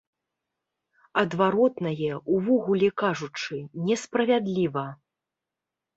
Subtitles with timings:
[1.23, 4.87] Адваротнае, увогуле кажучы, не справядліва.